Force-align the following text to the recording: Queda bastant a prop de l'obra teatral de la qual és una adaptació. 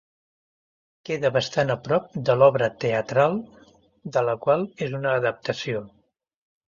Queda 1.09 1.29
bastant 1.33 1.73
a 1.73 1.75
prop 1.87 2.07
de 2.29 2.35
l'obra 2.39 2.69
teatral 2.83 3.37
de 4.15 4.23
la 4.29 4.35
qual 4.47 4.65
és 4.87 4.97
una 5.01 5.13
adaptació. 5.19 5.83